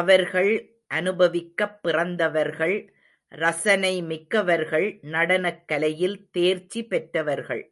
அவர்கள் 0.00 0.52
அனுபவிக்கப் 0.86 1.82
பிறந்தவர்கள் 1.82 2.94
ரசனை 3.28 4.02
மிக்கவர்கள் 4.02 4.98
நடனக் 5.02 5.68
கலையில் 5.68 6.30
தேர்ச்சி 6.30 6.86
பெற்றவர்கள். 6.86 7.64